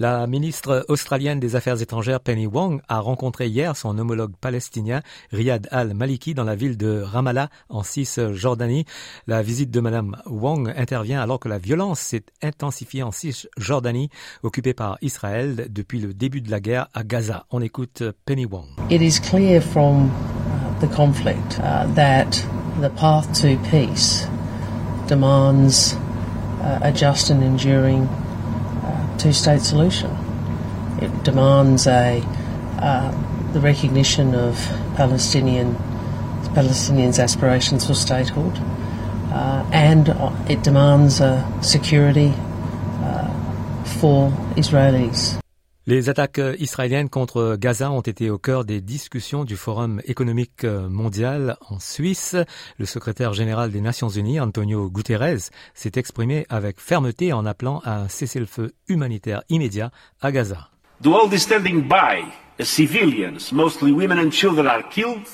[0.00, 5.68] La ministre australienne des Affaires étrangères Penny Wong a rencontré hier son homologue palestinien Riyad
[5.70, 8.86] al-Maliki dans la ville de Ramallah en Cisjordanie.
[9.26, 14.08] La visite de Madame Wong intervient alors que la violence s'est intensifiée en Cisjordanie,
[14.42, 17.44] occupée par Israël depuis le début de la guerre à Gaza.
[17.50, 18.68] On écoute Penny Wong.
[18.88, 22.42] It is clear from uh, the conflict uh, that
[22.80, 24.26] the path to peace
[25.08, 25.94] demands
[26.62, 28.08] uh, a just and enduring
[29.22, 30.10] two-state solution.
[31.00, 32.20] It demands a
[32.80, 33.10] uh,
[33.52, 34.56] the recognition of
[34.96, 35.74] Palestinian
[36.54, 38.58] Palestinians' aspirations for statehood,
[39.32, 40.08] uh, and
[40.50, 42.32] it demands uh, security
[44.00, 45.40] for Israelis.
[45.86, 51.56] Les attaques israéliennes contre Gaza ont été au cœur des discussions du Forum économique mondial
[51.70, 52.36] en Suisse.
[52.78, 57.96] Le secrétaire général des Nations Unies, Antonio Guterres, s'est exprimé avec fermeté en appelant à
[57.96, 60.68] un cessez-le-feu humanitaire immédiat à Gaza.
[61.02, 62.24] The world is standing by
[62.62, 65.26] civilians, mostly women and children, are killed,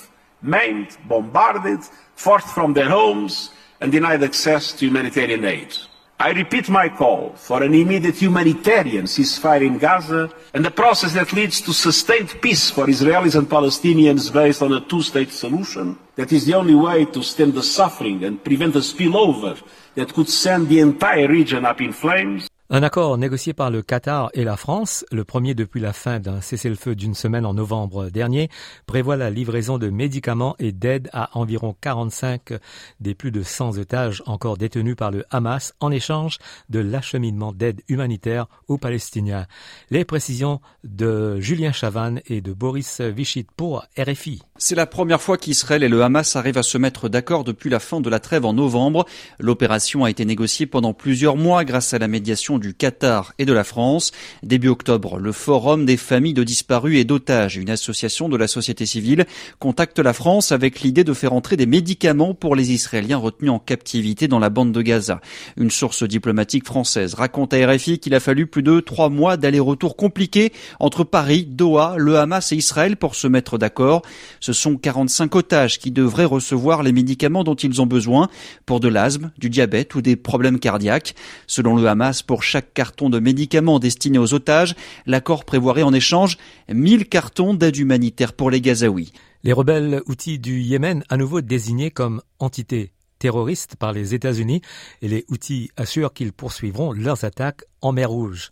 [0.42, 1.81] maimed, bombarded,
[2.14, 3.50] forced from their homes
[3.81, 5.75] and denied access to humanitarian aid.
[6.19, 11.34] I repeat my call for an immediate humanitarian ceasefire in Gaza and a process that
[11.34, 15.98] leads to sustained peace for Israelis and Palestinians based on a two-state solution.
[16.14, 19.62] That is the only way to stem the suffering and prevent a spillover
[19.94, 22.48] that could send the entire region up in flames.
[22.69, 26.41] Un accord négocié par le Qatar et la France, le premier depuis la fin d'un
[26.41, 28.50] cessez-le-feu d'une semaine en novembre dernier,
[28.86, 32.55] prévoit la livraison de médicaments et d'aide à environ 45
[32.98, 37.82] des plus de 100 otages encore détenus par le Hamas en échange de l'acheminement d'aide
[37.88, 39.47] humanitaire aux Palestiniens.
[39.93, 44.43] Les précisions de Julien Chavannes et de Boris Vichit pour RFI.
[44.59, 47.78] C'est la première fois qu'Israël et le Hamas arrivent à se mettre d'accord depuis la
[47.78, 49.04] fin de la trêve en novembre.
[49.38, 53.53] L'opération a été négociée pendant plusieurs mois grâce à la médiation du Qatar et de
[53.53, 54.12] la France.
[54.43, 58.87] Début octobre, le Forum des familles de disparus et d'otages, une association de la société
[58.87, 59.27] civile,
[59.59, 63.59] contacte la France avec l'idée de faire entrer des médicaments pour les Israéliens retenus en
[63.59, 65.21] captivité dans la bande de Gaza.
[65.56, 69.97] Une source diplomatique française raconte à RFI qu'il a fallu plus de trois mois d'aller-retour
[69.97, 74.03] compliqués entre Paris, Doha, le Hamas et Israël pour se mettre d'accord.
[74.41, 78.28] Ce sont 45 otages qui devraient recevoir les médicaments dont ils ont besoin
[78.65, 81.15] pour de l'asthme, du diabète ou des problèmes cardiaques.
[81.47, 84.75] Selon le Hamas, pour chaque carton de médicaments destiné aux otages,
[85.05, 86.39] l'accord prévoirait en échange
[86.73, 89.12] 1000 cartons d'aide humanitaire pour les Gazaouis.
[89.43, 94.62] Les rebelles outils du Yémen, à nouveau désignés comme entité terroriste par les États-Unis,
[95.03, 98.51] et les outils assurent qu'ils poursuivront leurs attaques en mer Rouge.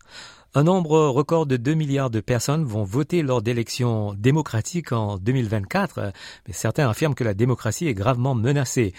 [0.57, 6.13] Un nombre record de 2 milliards de personnes vont voter lors d'élections démocratiques en 2024,
[6.47, 8.93] mais certains affirment que la démocratie est gravement menacée.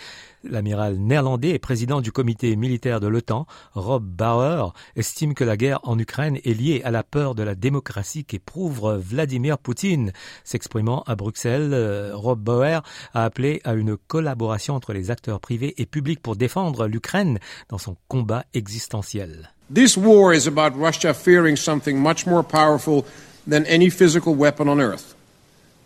[0.44, 5.80] L'amiral néerlandais et président du comité militaire de l'OTAN, Rob Bauer, estime que la guerre
[5.84, 10.12] en Ukraine est liée à la peur de la démocratie qu'éprouve Vladimir Poutine.
[10.44, 12.84] S'exprimant à Bruxelles, Rob Bauer
[13.14, 17.40] a appelé à une collaboration entre les acteurs privés et publics pour défendre l'Ukraine
[17.70, 19.55] dans son combat existentiel.
[19.70, 23.06] This war is about Russia fearing something much more powerful
[23.48, 25.16] than any physical weapon on earth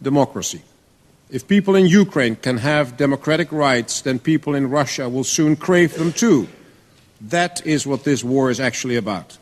[0.02, 0.62] democracy.
[1.30, 5.94] If people in Ukraine can have democratic rights, then people in Russia will soon crave
[5.96, 6.48] them too.
[7.22, 9.38] That is what this war is actually about.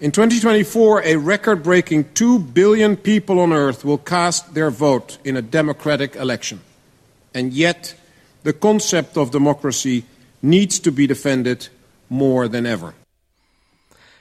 [0.00, 5.36] In 2024, a record breaking 2 billion people on earth will cast their vote in
[5.36, 6.60] a democratic election.
[7.32, 7.94] And yet,
[8.42, 10.04] the concept of democracy
[10.42, 11.68] needs to be defended
[12.10, 12.94] more than ever.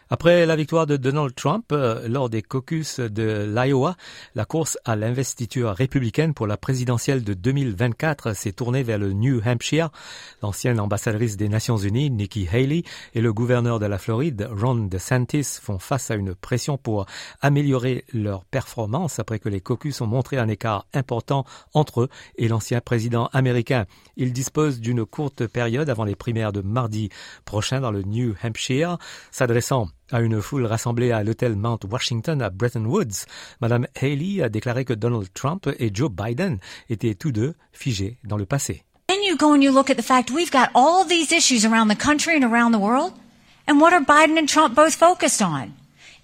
[0.09, 3.95] Après la victoire de Donald Trump euh, lors des caucus de l'Iowa,
[4.35, 9.41] la course à l'investiture républicaine pour la présidentielle de 2024 s'est tournée vers le New
[9.45, 9.89] Hampshire.
[10.41, 12.83] L'ancienne ambassadrice des Nations Unies, Nikki Haley,
[13.13, 17.05] et le gouverneur de la Floride, Ron DeSantis, font face à une pression pour
[17.41, 22.47] améliorer leur performance après que les caucus ont montré un écart important entre eux et
[22.47, 23.85] l'ancien président américain.
[24.17, 27.09] Ils disposent d'une courte période avant les primaires de mardi
[27.45, 28.97] prochain dans le New Hampshire,
[29.31, 33.25] s'adressant à une foule rassemblée à l'hôtel Mount Washington à Bretton Woods,
[33.61, 38.37] Madame Haley a déclaré que Donald Trump et Joe Biden étaient tous deux figés dans
[38.37, 38.83] le passé.
[39.07, 41.89] Then you go and you look at the fact we've got all these issues around
[41.89, 43.13] the country and around the world,
[43.67, 45.73] and what are Biden and Trump both focused on?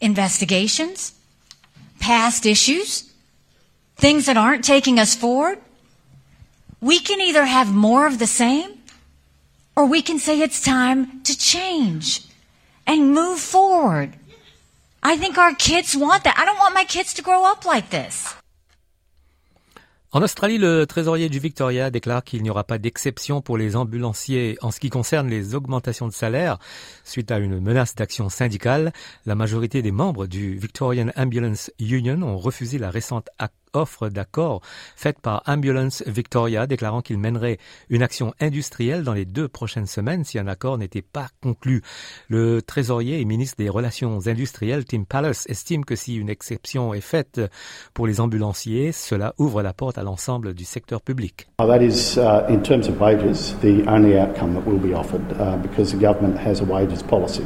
[0.01, 1.13] Investigations,
[2.00, 3.12] past issues,
[3.97, 5.57] things that aren't taking us forward.
[6.80, 8.69] We can either have more of the same,
[9.75, 12.29] or we can say it's time to change
[12.89, 14.09] and move forward.
[15.03, 16.36] I think our kids want that.
[16.38, 18.36] I don't want my kids to grow up like this.
[20.12, 24.57] En Australie, le trésorier du Victoria déclare qu'il n'y aura pas d'exception pour les ambulanciers
[24.63, 26.57] en ce qui concerne les augmentations de salaire.
[27.03, 28.91] Suite à une menace d'action syndicale,
[29.27, 33.30] la majorité des membres du Victorian Ambulance Union ont refusé la récente
[33.74, 34.62] offre d'accord
[34.95, 37.57] faite par Ambulance Victoria déclarant qu'il mènerait
[37.89, 41.81] une action industrielle dans les deux prochaines semaines si un accord n'était pas conclu.
[42.27, 47.01] Le trésorier et ministre des Relations industrielles Tim Palace estime que si une exception est
[47.01, 47.42] faite
[47.94, 51.48] pour les ambulanciers, cela ouvre la porte à l'ensemble du secteur public.
[51.57, 55.57] That is, uh, in terms of wages, the only outcome that will be offered uh,
[55.57, 57.44] because the government has a wages policy.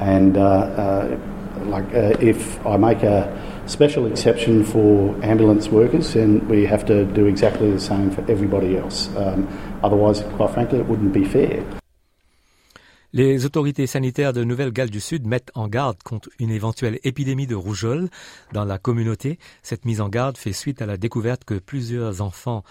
[0.00, 1.35] Uh
[1.70, 1.86] like,
[2.20, 3.28] if I make a
[3.66, 8.76] special exception for ambulance workers, and we have to do exactly the same for everybody
[8.76, 9.08] else.
[9.82, 11.62] Otherwise, quite frankly, it wouldn't be fair.
[13.12, 17.54] Les autorités sanitaires de Nouvelle-Galles du Sud mettent en garde contre une éventuelle épidémie de
[17.54, 18.10] rougeole
[18.52, 19.38] dans la communauté.
[19.62, 22.62] Cette mise en garde fait suite à la découverte que plusieurs enfants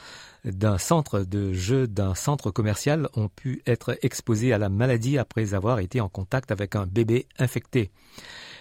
[0.43, 5.55] d'un centre de jeu d'un centre commercial ont pu être exposés à la maladie après
[5.55, 7.89] avoir été en contact avec un bébé infecté.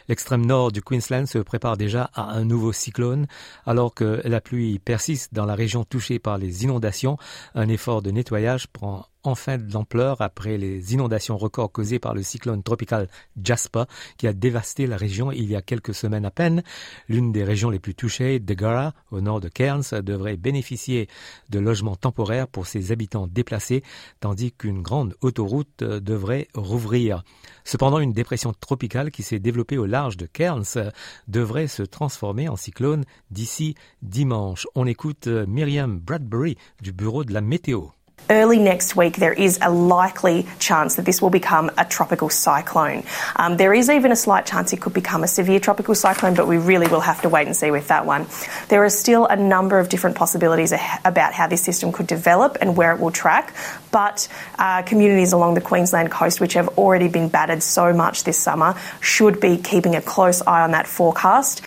[0.08, 3.26] L'extrême nord du Queensland se prépare déjà à un nouveau cyclone.
[3.64, 7.16] Alors que la pluie persiste dans la région touchée par les inondations,
[7.54, 12.22] un effort de nettoyage prend enfin de l'ampleur après les inondations records causées par le
[12.22, 13.08] cyclone tropical
[13.42, 13.84] Jasper
[14.18, 16.62] qui a dévasté la région il y a quelques semaines à peine.
[17.08, 21.08] L'une des régions les plus touchées, Degara, au nord de Cairns, devrait bénéficier
[21.48, 23.82] de logements temporaires pour ses habitants déplacés,
[24.20, 27.24] tandis qu'une grande autoroute devrait rouvrir.
[27.64, 30.90] Cependant, une dépression tropicale qui s'est développée au large de Cairns
[31.28, 34.66] devrait se transformer en cyclone d'ici dimanche.
[34.74, 37.90] On écoute Myriam Bradbury du bureau de la météo.
[38.30, 43.04] Early next week, there is a likely chance that this will become a tropical cyclone.
[43.36, 46.48] Um, there is even a slight chance it could become a severe tropical cyclone, but
[46.48, 48.26] we really will have to wait and see with that one.
[48.68, 50.72] There are still a number of different possibilities
[51.04, 53.54] about how this system could develop and where it will track,
[53.90, 54.26] but
[54.58, 58.74] uh, communities along the Queensland coast, which have already been battered so much this summer,
[59.00, 61.66] should be keeping a close eye on that forecast.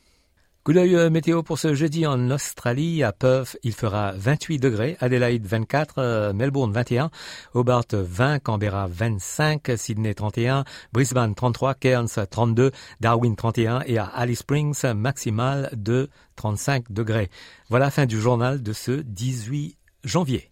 [0.67, 3.01] Coup d'œil euh, météo pour ce jeudi en Australie.
[3.01, 4.97] À Perth, il fera 28 degrés.
[4.99, 7.09] Adelaide 24, euh, Melbourne 21,
[7.53, 14.39] Hobart 20, Canberra 25, Sydney 31, Brisbane 33, Cairns 32, Darwin 31 et à Alice
[14.39, 17.29] Springs maximal de 35 degrés.
[17.69, 20.51] Voilà fin du journal de ce 18 janvier.